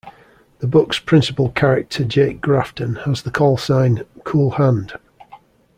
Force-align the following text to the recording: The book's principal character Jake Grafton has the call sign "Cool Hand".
The 0.61 0.67
book's 0.67 0.97
principal 0.97 1.49
character 1.49 2.03
Jake 2.03 2.41
Grafton 2.41 2.95
has 3.05 3.21
the 3.21 3.29
call 3.29 3.57
sign 3.57 4.03
"Cool 4.23 4.49
Hand". 4.49 4.93